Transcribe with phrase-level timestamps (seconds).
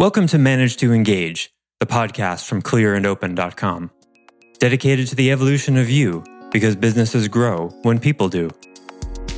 [0.00, 3.90] Welcome to Manage to Engage, the podcast from clearandopen.com,
[4.58, 8.48] dedicated to the evolution of you because businesses grow when people do.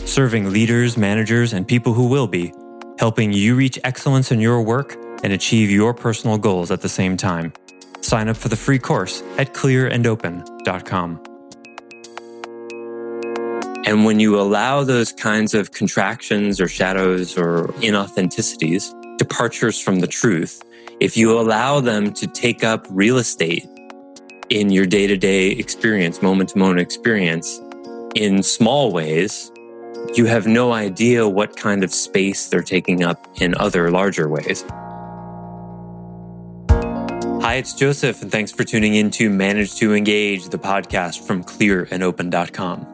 [0.04, 2.54] Serving leaders, managers, and people who will be,
[3.01, 4.95] helping you reach excellence in your work
[5.25, 7.53] and achieve your personal goals at the same time.
[8.01, 11.23] Sign up for the free course at clearandopen.com.
[13.85, 20.07] And when you allow those kinds of contractions or shadows or inauthenticities, departures from the
[20.07, 20.63] truth,
[21.01, 23.66] if you allow them to take up real estate
[24.51, 27.61] in your day to day experience, moment to moment experience,
[28.15, 29.51] in small ways,
[30.15, 34.65] you have no idea what kind of space they're taking up in other larger ways.
[37.42, 41.42] Hi, it's Joseph, and thanks for tuning in to Manage to Engage, the podcast from
[41.42, 42.87] clearandopen.com.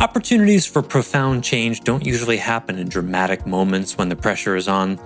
[0.00, 4.98] Opportunities for profound change don't usually happen in dramatic moments when the pressure is on.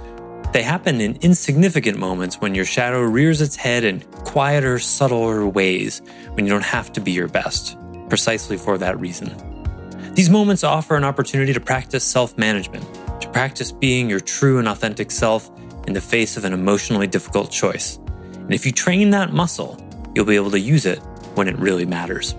[0.54, 6.00] They happen in insignificant moments when your shadow rears its head in quieter, subtler ways
[6.34, 7.76] when you don't have to be your best,
[8.08, 9.34] precisely for that reason.
[10.14, 12.84] These moments offer an opportunity to practice self management,
[13.20, 15.50] to practice being your true and authentic self
[15.88, 17.96] in the face of an emotionally difficult choice.
[18.36, 19.76] And if you train that muscle,
[20.14, 21.00] you'll be able to use it
[21.34, 22.32] when it really matters.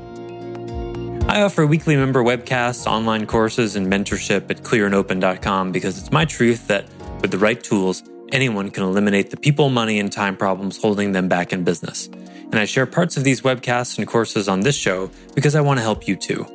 [1.27, 6.67] I offer weekly member webcasts, online courses, and mentorship at clearandopen.com because it's my truth
[6.67, 6.85] that
[7.25, 11.27] with the right tools, anyone can eliminate the people, money, and time problems holding them
[11.27, 12.05] back in business.
[12.05, 15.79] And I share parts of these webcasts and courses on this show because I want
[15.79, 16.45] to help you too.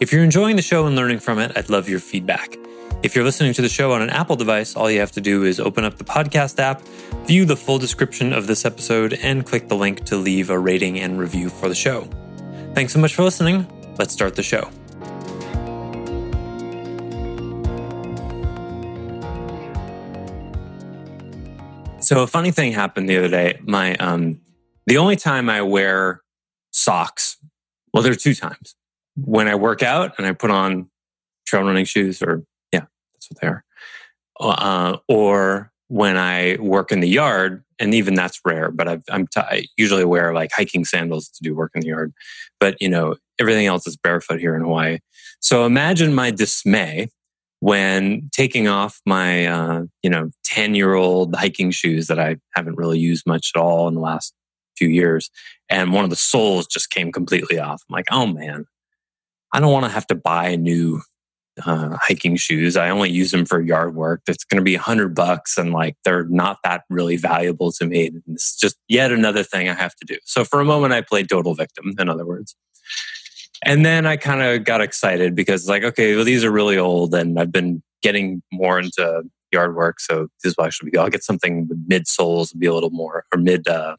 [0.00, 2.56] If you're enjoying the show and learning from it, I'd love your feedback.
[3.02, 5.44] If you're listening to the show on an Apple device, all you have to do
[5.44, 6.80] is open up the podcast app,
[7.26, 10.98] view the full description of this episode, and click the link to leave a rating
[10.98, 12.08] and review for the show.
[12.74, 13.66] Thanks so much for listening.
[13.98, 14.70] Let's start the show.
[22.10, 23.60] So a funny thing happened the other day.
[23.62, 24.40] My um,
[24.86, 26.22] the only time I wear
[26.72, 27.36] socks,
[27.94, 28.74] well, there are two times
[29.14, 30.90] when I work out and I put on
[31.46, 33.64] trail running shoes, or yeah, that's what they are,
[34.40, 38.72] uh, or when I work in the yard, and even that's rare.
[38.72, 41.86] But I've, I'm t- I usually wear like hiking sandals to do work in the
[41.86, 42.12] yard.
[42.58, 44.98] But you know, everything else is barefoot here in Hawaii.
[45.38, 47.10] So imagine my dismay
[47.60, 52.76] when taking off my uh, you know 10 year old hiking shoes that i haven't
[52.76, 54.34] really used much at all in the last
[54.76, 55.30] few years
[55.68, 57.82] and one of the soles just came completely off.
[57.88, 58.66] I'm like oh man.
[59.52, 61.02] I don't want to have to buy new
[61.66, 62.76] uh, hiking shoes.
[62.76, 64.22] I only use them for yard work.
[64.24, 67.84] That's going to be a hundred bucks and like they're not that really valuable to
[67.84, 68.12] me.
[68.28, 70.18] It's just yet another thing i have to do.
[70.24, 72.56] So for a moment i played total victim in other words
[73.64, 77.14] and then I kind of got excited because like, okay, well, these are really old
[77.14, 80.00] and I've been getting more into yard work.
[80.00, 82.90] So this will actually be, I'll get something with mid soles and be a little
[82.90, 83.96] more or mid, uh,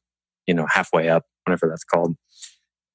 [0.47, 2.15] you know, halfway up, whatever that's called.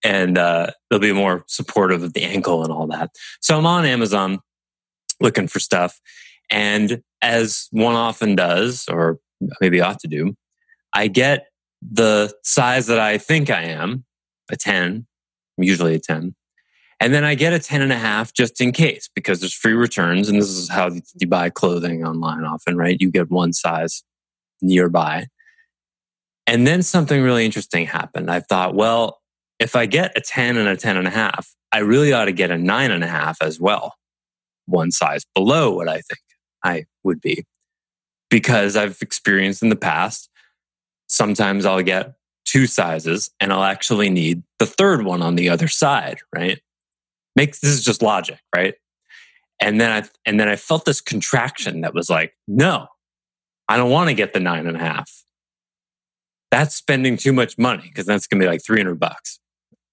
[0.02, 3.10] And uh, they'll be more supportive of the ankle and all that.
[3.40, 4.40] So I'm on Amazon
[5.20, 6.00] looking for stuff.
[6.50, 9.18] And as one often does, or
[9.60, 10.34] maybe ought to do,
[10.92, 11.46] I get
[11.82, 14.04] the size that I think I am,
[14.50, 15.06] a 10,
[15.58, 16.34] usually a 10.
[16.98, 19.74] And then I get a 10 and a half just in case because there's free
[19.74, 20.28] returns.
[20.28, 22.96] And this is how you buy clothing online often, right?
[22.98, 24.02] You get one size
[24.62, 25.26] nearby.
[26.46, 28.30] And then something really interesting happened.
[28.30, 29.20] I thought, well,
[29.58, 32.32] if I get a 10 and a 10 and a half, I really ought to
[32.32, 33.94] get a nine and a half as well,
[34.66, 36.20] one size below what I think
[36.64, 37.44] I would be.
[38.30, 40.30] Because I've experienced in the past,
[41.08, 42.14] sometimes I'll get
[42.44, 46.60] two sizes and I'll actually need the third one on the other side, right?
[47.36, 48.74] Makes this is just logic, right?
[49.60, 52.88] And then I and then I felt this contraction that was like, no,
[53.68, 55.10] I don't want to get the nine and a half.
[56.50, 59.40] That's spending too much money because that's gonna be like 300 bucks.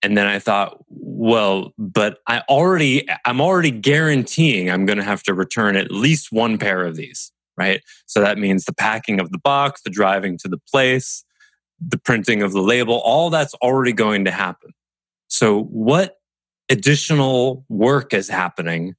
[0.04, 5.24] And then I thought, well, but I already, I'm already guaranteeing I'm going to have
[5.24, 7.82] to return at least one pair of these, right?
[8.06, 11.24] So that means the packing of the box, the driving to the place,
[11.80, 14.72] the printing of the label, all that's already going to happen.
[15.30, 16.18] So what
[16.70, 18.96] additional work is happening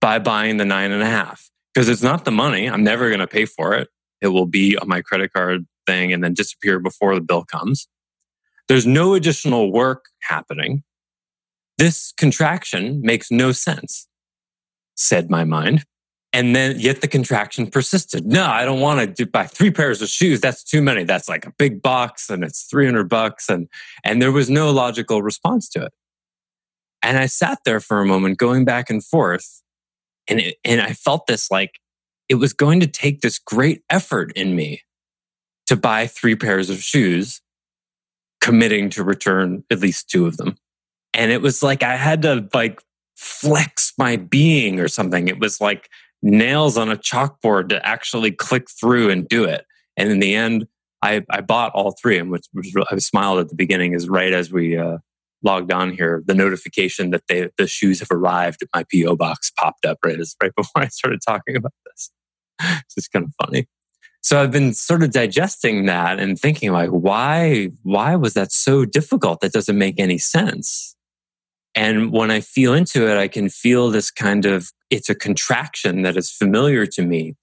[0.00, 2.68] by buying the nine and a half because it's not the money.
[2.68, 3.88] I'm never going to pay for it.
[4.20, 7.88] It will be on my credit card thing and then disappear before the bill comes.
[8.68, 10.84] There's no additional work happening.
[11.78, 14.06] This contraction makes no sense,
[14.94, 15.84] said my mind.
[16.32, 18.24] And then yet the contraction persisted.
[18.24, 20.40] No, I don't want to buy three pairs of shoes.
[20.40, 21.02] That's too many.
[21.02, 23.48] That's like a big box and it's 300 bucks.
[23.48, 23.68] And,
[24.04, 25.92] and there was no logical response to it.
[27.02, 29.62] And I sat there for a moment going back and forth.
[30.28, 31.80] And, it, and I felt this like
[32.28, 34.82] it was going to take this great effort in me
[35.66, 37.40] to buy three pairs of shoes,
[38.40, 40.56] committing to return at least two of them.
[41.14, 42.80] And it was like I had to like
[43.16, 45.28] flex my being or something.
[45.28, 45.88] It was like
[46.22, 49.64] nails on a chalkboard to actually click through and do it.
[49.96, 50.66] And in the end,
[51.02, 54.32] I, I bought all three, and which, which I smiled at the beginning is right
[54.32, 54.98] as we uh,
[55.42, 59.50] logged on here, the notification that they, the shoes have arrived at my PO box
[59.50, 62.10] popped up right as right before I started talking about this.
[62.60, 63.66] it's just kind of funny.
[64.22, 68.84] So I've been sort of digesting that and thinking like, why, why was that so
[68.84, 69.40] difficult?
[69.40, 70.94] That doesn't make any sense.
[71.74, 76.02] And when I feel into it, I can feel this kind of, it's a contraction
[76.02, 77.36] that is familiar to me.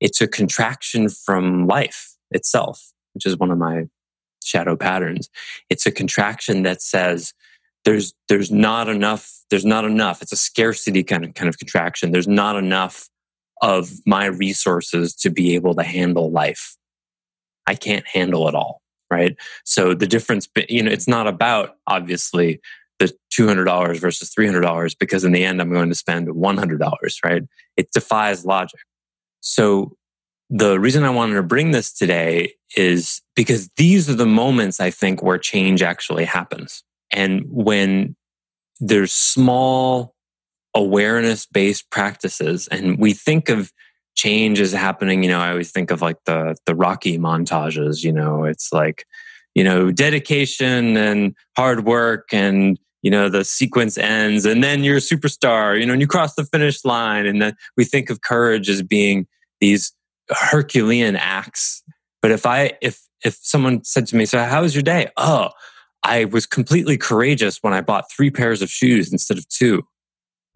[0.00, 3.84] It's a contraction from life itself, which is one of my
[4.44, 5.28] shadow patterns.
[5.70, 7.32] It's a contraction that says,
[7.84, 10.22] there's, there's not enough, there's not enough.
[10.22, 12.12] It's a scarcity kind of, kind of contraction.
[12.12, 13.08] There's not enough
[13.62, 16.76] of my resources to be able to handle life.
[17.66, 18.80] I can't handle it all.
[19.10, 19.36] Right.
[19.64, 22.60] So the difference, you know, it's not about obviously
[22.98, 27.42] the $200 versus $300 because in the end, I'm going to spend $100, right?
[27.76, 28.80] It defies logic.
[29.40, 29.96] So
[30.50, 34.90] the reason I wanted to bring this today is because these are the moments I
[34.90, 36.82] think where change actually happens.
[37.12, 38.16] And when
[38.80, 40.14] there's small
[40.74, 43.72] awareness based practices and we think of
[44.16, 48.12] change as happening, you know, I always think of like the, the Rocky montages, you
[48.12, 49.06] know, it's like,
[49.54, 54.96] you know, dedication and hard work and, you know, the sequence ends and then you're
[54.96, 57.26] a superstar, you know, and you cross the finish line.
[57.26, 59.26] And then we think of courage as being
[59.60, 59.92] these
[60.30, 61.82] Herculean acts.
[62.22, 65.08] But if I, if, if someone said to me, so how was your day?
[65.16, 65.50] Oh,
[66.02, 69.82] I was completely courageous when I bought three pairs of shoes instead of two.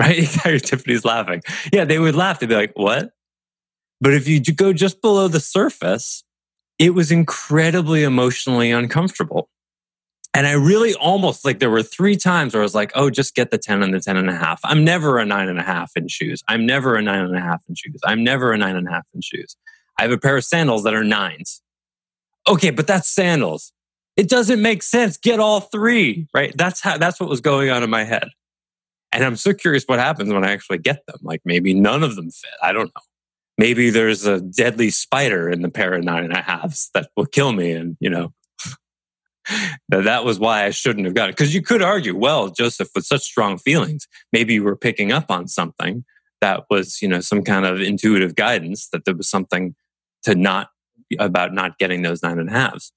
[0.00, 0.28] Right?
[0.62, 1.42] Tiffany's laughing.
[1.72, 2.38] Yeah, they would laugh.
[2.38, 3.10] They'd be like, what?
[4.00, 6.22] But if you go just below the surface,
[6.78, 9.50] it was incredibly emotionally uncomfortable.
[10.34, 13.34] And I really almost like there were three times where I was like, oh, just
[13.34, 14.60] get the 10 and the 10 and a half.
[14.62, 16.42] I'm never a nine and a half in shoes.
[16.48, 18.00] I'm never a nine and a half in shoes.
[18.04, 19.56] I'm never a nine and a half in shoes.
[19.98, 21.62] I have a pair of sandals that are nines.
[22.46, 23.72] Okay, but that's sandals.
[24.16, 25.16] It doesn't make sense.
[25.16, 26.52] Get all three, right?
[26.56, 28.28] That's how, that's what was going on in my head.
[29.12, 31.18] And I'm so curious what happens when I actually get them.
[31.22, 32.50] Like maybe none of them fit.
[32.62, 33.02] I don't know
[33.58, 37.26] maybe there's a deadly spider in the pair of nine and a halves that will
[37.26, 37.72] kill me.
[37.72, 38.32] And, you know,
[39.88, 41.36] that was why I shouldn't have got it.
[41.36, 45.30] Because you could argue, well, Joseph, with such strong feelings, maybe you were picking up
[45.30, 46.04] on something
[46.40, 49.74] that was, you know, some kind of intuitive guidance that there was something
[50.22, 50.68] to not
[51.18, 52.92] about not getting those nine and a halves.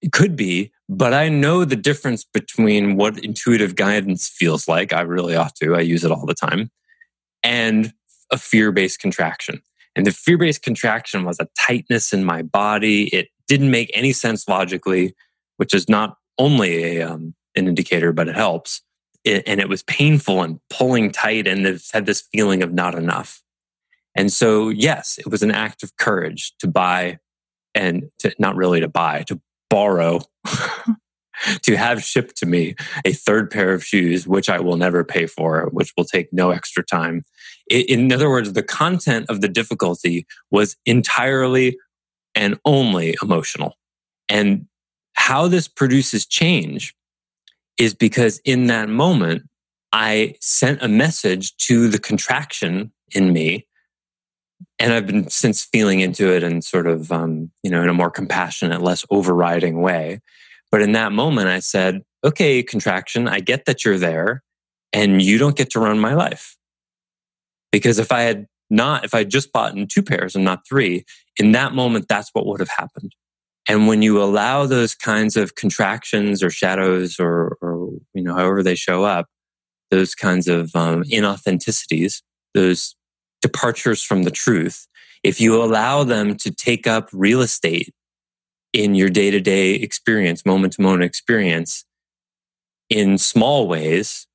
[0.00, 4.92] It could be, but I know the difference between what intuitive guidance feels like.
[4.92, 5.74] I really ought to.
[5.74, 6.70] I use it all the time.
[7.42, 7.92] And
[8.30, 9.62] a fear based contraction.
[9.96, 13.08] And the fear based contraction was a tightness in my body.
[13.08, 15.14] It didn't make any sense logically,
[15.58, 18.82] which is not only a, um, an indicator, but it helps.
[19.24, 22.94] It, and it was painful and pulling tight, and it had this feeling of not
[22.94, 23.42] enough.
[24.14, 27.18] And so, yes, it was an act of courage to buy
[27.74, 29.40] and to not really to buy, to
[29.70, 30.20] borrow
[31.62, 32.74] to have shipped to me
[33.04, 36.50] a third pair of shoes, which I will never pay for, which will take no
[36.50, 37.22] extra time.
[37.70, 41.78] In other words, the content of the difficulty was entirely
[42.34, 43.74] and only emotional.
[44.28, 44.66] And
[45.28, 46.94] how this produces change
[47.76, 49.42] is because in that moment,
[49.92, 53.66] I sent a message to the contraction in me.
[54.78, 57.92] And I've been since feeling into it and sort of, um, you know, in a
[57.92, 60.22] more compassionate, less overriding way.
[60.70, 64.42] But in that moment, I said, okay, contraction, I get that you're there
[64.94, 66.56] and you don't get to run my life.
[67.70, 71.04] Because if I had not, if I just bought in two pairs and not three,
[71.36, 73.14] in that moment, that's what would have happened.
[73.68, 78.62] And when you allow those kinds of contractions or shadows or, or you know, however
[78.62, 79.26] they show up,
[79.90, 82.22] those kinds of um, inauthenticities,
[82.54, 82.96] those
[83.42, 84.86] departures from the truth,
[85.22, 87.94] if you allow them to take up real estate
[88.72, 91.84] in your day to day experience, moment to moment experience
[92.88, 94.27] in small ways,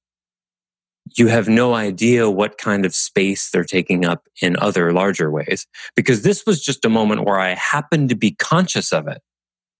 [1.15, 5.67] you have no idea what kind of space they're taking up in other larger ways.
[5.95, 9.22] Because this was just a moment where I happened to be conscious of it,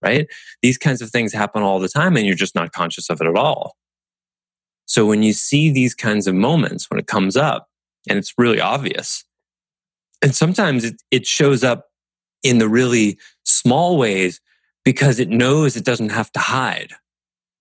[0.02, 0.26] right?
[0.62, 3.26] These kinds of things happen all the time and you're just not conscious of it
[3.26, 3.76] at all.
[4.86, 7.68] So when you see these kinds of moments, when it comes up
[8.08, 9.24] and it's really obvious,
[10.22, 11.86] and sometimes it, it shows up
[12.42, 14.40] in the really small ways
[14.84, 16.92] because it knows it doesn't have to hide,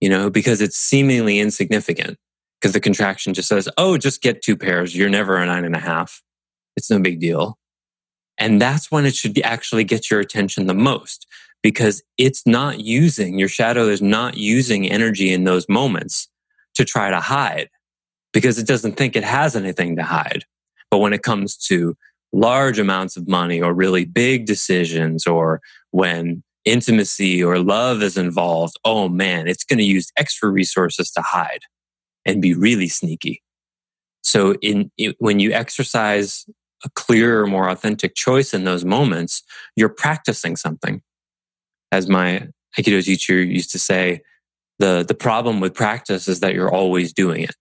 [0.01, 2.17] you know, because it's seemingly insignificant.
[2.63, 4.95] Because the contraction just says, oh, just get two pairs.
[4.95, 6.23] You're never a nine and a half.
[6.77, 7.57] It's no big deal.
[8.37, 11.27] And that's when it should actually get your attention the most
[11.61, 16.29] because it's not using, your shadow is not using energy in those moments
[16.75, 17.69] to try to hide
[18.31, 20.45] because it doesn't think it has anything to hide.
[20.89, 21.97] But when it comes to
[22.31, 25.59] large amounts of money or really big decisions or
[25.91, 31.21] when intimacy or love is involved, oh man, it's going to use extra resources to
[31.21, 31.59] hide
[32.25, 33.41] and be really sneaky.
[34.21, 36.45] So in, when you exercise
[36.85, 39.43] a clearer, more authentic choice in those moments,
[39.75, 41.01] you're practicing something.
[41.91, 44.21] As my Aikido teacher used to say,
[44.79, 47.55] the, the problem with practice is that you're always doing it.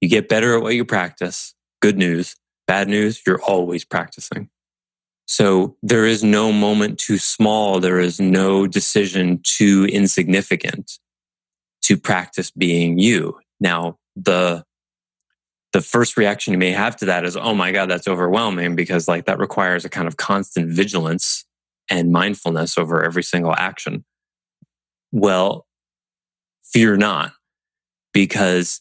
[0.00, 1.54] You get better at what you practice.
[1.80, 2.36] Good news.
[2.66, 4.50] Bad news, you're always practicing.
[5.26, 7.80] So there is no moment too small.
[7.80, 10.98] There is no decision too insignificant
[11.82, 13.38] to practice being you.
[13.60, 14.64] Now, the
[15.72, 19.06] the first reaction you may have to that is, oh my God, that's overwhelming because
[19.06, 21.44] like that requires a kind of constant vigilance
[21.90, 24.04] and mindfulness over every single action.
[25.12, 25.66] Well,
[26.62, 27.32] fear not,
[28.12, 28.80] because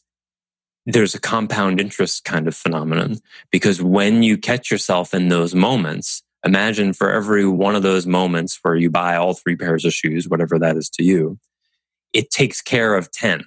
[0.86, 3.18] there's a compound interest kind of phenomenon.
[3.52, 8.58] Because when you catch yourself in those moments, imagine for every one of those moments
[8.62, 11.38] where you buy all three pairs of shoes, whatever that is to you,
[12.14, 13.44] it takes care of 10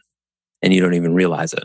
[0.63, 1.65] and you don't even realize it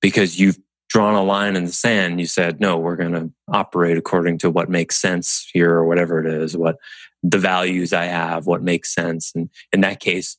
[0.00, 0.58] because you've
[0.88, 2.20] drawn a line in the sand.
[2.20, 6.24] You said, no, we're going to operate according to what makes sense here or whatever
[6.24, 6.76] it is, what
[7.22, 9.32] the values I have, what makes sense.
[9.34, 10.36] And in that case,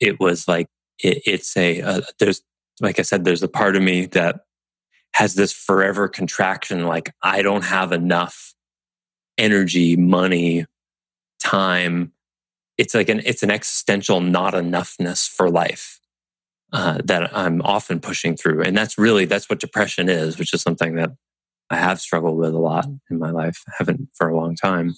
[0.00, 0.68] it was like,
[1.02, 2.42] it, it's a, uh, there's,
[2.80, 4.40] like I said, there's a part of me that
[5.14, 6.86] has this forever contraction.
[6.86, 8.54] Like I don't have enough
[9.36, 10.66] energy, money,
[11.40, 12.12] time.
[12.76, 15.98] It's like an, it's an existential not enoughness for life
[16.72, 18.62] uh, that I'm often pushing through.
[18.62, 21.10] And that's really, that's what depression is, which is something that
[21.70, 23.62] I have struggled with a lot in my life.
[23.68, 24.94] I haven't for a long time.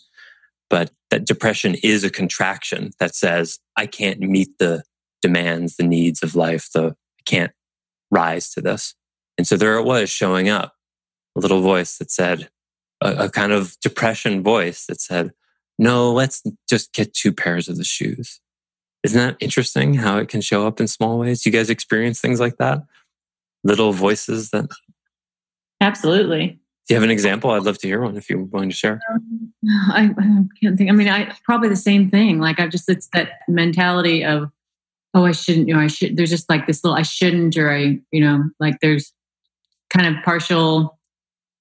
[0.68, 4.84] But that depression is a contraction that says, I can't meet the
[5.20, 6.68] demands, the needs of life.
[6.72, 7.52] The, I can't
[8.10, 8.94] rise to this.
[9.36, 10.74] And so there it was showing up,
[11.36, 12.48] a little voice that said,
[13.00, 15.32] a, a kind of depression voice that said,
[15.78, 18.40] no, let's just get two pairs of the shoes.
[19.02, 21.46] Isn't that interesting how it can show up in small ways?
[21.46, 22.84] You guys experience things like that?
[23.64, 24.68] Little voices that.
[25.80, 26.60] Absolutely.
[26.90, 27.50] Do you have an example?
[27.50, 29.00] I'd love to hear one if you're willing to share.
[29.12, 29.52] Um,
[29.92, 30.90] I, I, can't think.
[30.90, 32.40] I mean, I probably the same thing.
[32.40, 34.50] Like I've just it's that mentality of,
[35.14, 35.68] oh, I shouldn't.
[35.68, 36.16] You know, I should.
[36.16, 39.12] There's just like this little I shouldn't, or I, you know, like there's
[39.88, 40.98] kind of partial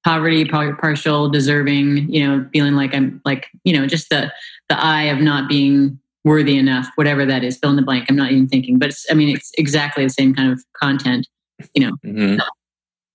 [0.03, 2.11] poverty, partial deserving.
[2.11, 4.33] You know, feeling like I'm like you know just the
[4.67, 5.99] the eye of not being
[6.29, 8.05] worthy enough, whatever that is, fill in the blank.
[8.07, 11.27] I'm not even thinking, but it's, I mean, it's exactly the same kind of content,
[11.73, 11.95] you know.
[12.05, 12.39] Mm-hmm.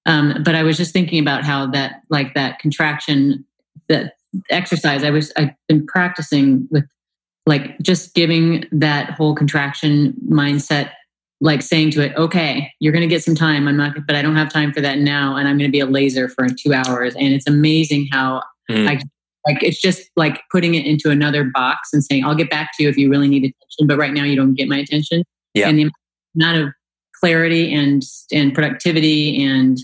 [0.06, 3.44] Um, but I was just thinking about how that, like that contraction,
[3.88, 4.14] that
[4.50, 6.84] exercise, I was, I've been practicing with
[7.46, 10.90] like just giving that whole contraction mindset,
[11.40, 13.68] like saying to it, okay, you're going to get some time.
[13.68, 15.36] I'm not, but I don't have time for that now.
[15.36, 17.14] And I'm going to be a laser for two hours.
[17.14, 18.88] And it's amazing how mm.
[18.88, 19.00] I
[19.46, 22.82] like it's just like putting it into another box and saying, I'll get back to
[22.82, 25.24] you if you really need attention, but right now you don't get my attention.
[25.52, 25.68] Yeah.
[25.68, 25.90] And the
[26.36, 26.68] amount of
[27.20, 29.78] clarity and and productivity and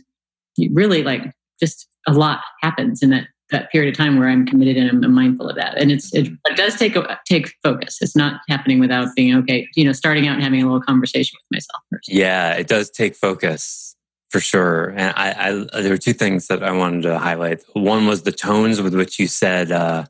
[0.73, 4.77] really like just a lot happens in that that period of time where I'm committed
[4.77, 5.77] and I'm, I'm mindful of that.
[5.77, 7.99] And it's it, it does take a, take focus.
[8.01, 9.69] It's not happening without being okay.
[9.75, 12.09] You know, starting out and having a little conversation with myself first.
[12.09, 13.97] Yeah, it does take focus
[14.31, 14.91] for sure.
[14.91, 17.63] And I, I, there were two things that I wanted to highlight.
[17.75, 20.07] One was the tones with which you said, uh,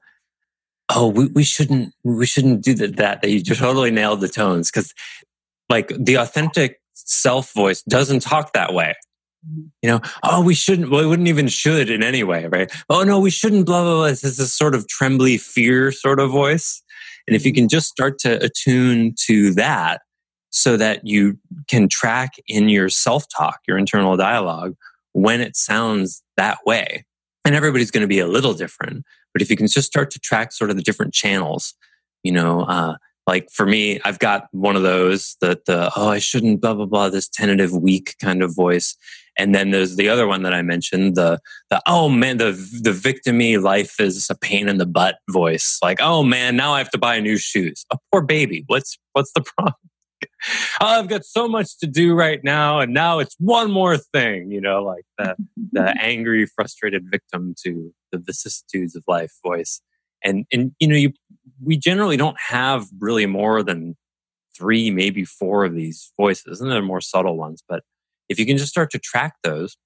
[0.89, 4.29] "Oh, we, we shouldn't, we shouldn't do that." That that you just totally nailed the
[4.29, 4.95] tones because,
[5.69, 8.95] like, the authentic self voice doesn't talk that way.
[9.83, 10.91] You know, oh, we shouldn't.
[10.91, 12.71] Well, it wouldn't even should in any way, right?
[12.91, 13.65] Oh no, we shouldn't.
[13.65, 14.05] Blah blah blah.
[14.05, 16.83] It's this sort of trembly fear sort of voice.
[17.27, 20.03] And if you can just start to attune to that,
[20.61, 21.39] so that you
[21.69, 24.77] can track in your self talk, your internal dialogue,
[25.13, 27.05] when it sounds that way.
[27.45, 29.05] And everybody's going to be a little different.
[29.33, 31.75] But if you can just start to track sort of the different channels,
[32.23, 36.19] you know, uh, like for me, I've got one of those that the, oh, I
[36.19, 38.97] shouldn't, blah, blah, blah, this tentative, weak kind of voice.
[39.39, 41.39] And then there's the other one that I mentioned, the,
[41.71, 42.53] the, oh man, the,
[42.83, 45.79] the victimy life is a pain in the butt voice.
[45.83, 47.87] Like, oh man, now I have to buy new shoes.
[47.93, 48.65] A poor baby.
[48.67, 49.90] What's, what's the problem?
[50.81, 54.61] I've got so much to do right now, and now it's one more thing, you
[54.61, 55.37] know, like the
[55.73, 59.81] the angry, frustrated victim to the vicissitudes of life voice.
[60.23, 61.13] And and you know, you
[61.63, 63.97] we generally don't have really more than
[64.57, 67.63] three, maybe four of these voices, and they're more subtle ones.
[67.67, 67.83] But
[68.29, 69.77] if you can just start to track those,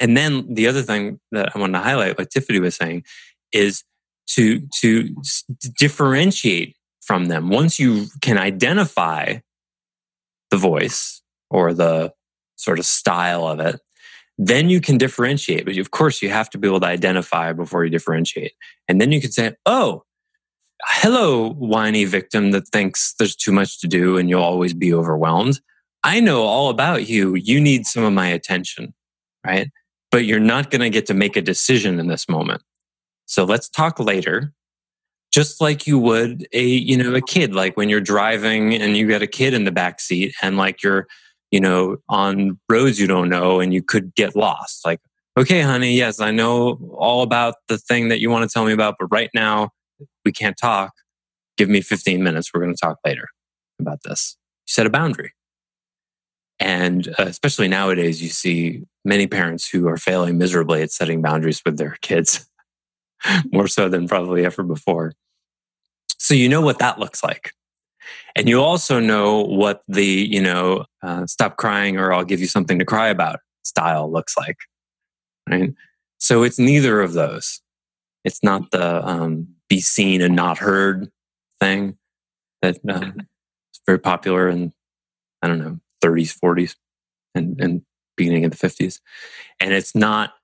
[0.00, 3.04] and then the other thing that I want to highlight, like Tiffany was saying,
[3.52, 3.84] is
[4.34, 5.14] to to
[5.78, 6.76] differentiate
[7.10, 7.48] from them.
[7.50, 9.38] Once you can identify
[10.52, 12.12] the voice or the
[12.54, 13.80] sort of style of it,
[14.38, 15.64] then you can differentiate.
[15.64, 18.52] But of course, you have to be able to identify before you differentiate.
[18.86, 20.04] And then you can say, oh,
[20.84, 25.60] hello, whiny victim that thinks there's too much to do and you'll always be overwhelmed.
[26.04, 27.34] I know all about you.
[27.34, 28.94] You need some of my attention,
[29.44, 29.68] right?
[30.12, 32.62] But you're not going to get to make a decision in this moment.
[33.26, 34.52] So let's talk later.
[35.32, 39.08] Just like you would a, you know, a kid, like when you're driving and you
[39.08, 41.06] got a kid in the back seat and like you're,
[41.50, 44.84] you know, on roads you don't know and you could get lost.
[44.84, 45.00] Like,
[45.36, 48.72] okay, honey, yes, I know all about the thing that you want to tell me
[48.72, 49.70] about, but right now
[50.24, 50.92] we can't talk.
[51.56, 52.50] Give me 15 minutes.
[52.52, 53.28] We're going to talk later
[53.78, 54.36] about this.
[54.66, 55.32] You set a boundary.
[56.58, 61.62] And uh, especially nowadays, you see many parents who are failing miserably at setting boundaries
[61.64, 62.46] with their kids,
[63.52, 65.14] more so than probably ever before.
[66.20, 67.52] So you know what that looks like.
[68.36, 72.46] And you also know what the, you know, uh, stop crying or I'll give you
[72.46, 74.58] something to cry about style looks like.
[75.48, 75.72] Right.
[76.18, 77.62] So it's neither of those.
[78.24, 81.10] It's not the um, be seen and not heard
[81.58, 81.96] thing
[82.60, 83.12] that uh,
[83.72, 84.74] is very popular in,
[85.40, 86.76] I don't know, 30s, 40s,
[87.34, 87.82] and, and
[88.16, 89.00] beginning of the 50s.
[89.58, 90.34] And it's not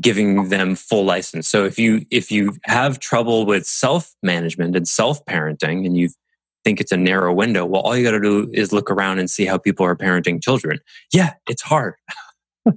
[0.00, 1.48] giving them full license.
[1.48, 6.10] So if you if you have trouble with self management and self parenting and you
[6.64, 9.30] think it's a narrow window, well all you got to do is look around and
[9.30, 10.80] see how people are parenting children.
[11.12, 11.94] Yeah, it's hard.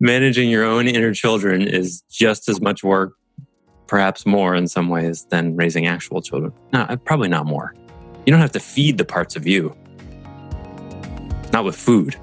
[0.00, 3.14] Managing your own inner children is just as much work,
[3.86, 6.52] perhaps more in some ways than raising actual children.
[6.72, 7.74] No, uh, probably not more.
[8.26, 9.74] You don't have to feed the parts of you
[11.52, 12.16] not with food.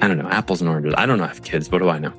[0.00, 0.94] I don't know, apples and oranges.
[0.96, 1.70] I don't know, I have kids.
[1.70, 2.12] What do I know?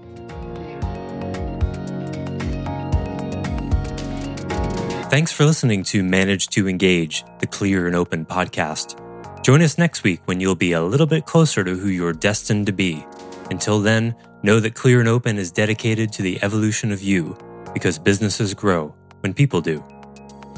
[5.10, 9.01] Thanks for listening to Manage to Engage, the Clear and Open podcast.
[9.43, 12.65] Join us next week when you'll be a little bit closer to who you're destined
[12.65, 13.06] to be.
[13.49, 17.38] Until then, know that Clear and Open is dedicated to the evolution of you
[17.73, 19.84] because businesses grow when people do.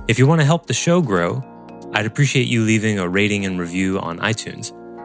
[0.07, 1.43] If you want to help the show grow,
[1.93, 4.73] I'd appreciate you leaving a rating and review on iTunes.